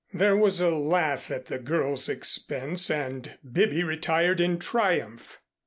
There 0.11 0.35
was 0.35 0.59
a 0.59 0.71
laugh 0.71 1.29
at 1.29 1.45
the 1.45 1.59
girl's 1.59 2.09
expense 2.09 2.89
and 2.89 3.37
Bibby 3.53 3.83
retired 3.83 4.41
in 4.41 4.57
triumph. 4.57 5.37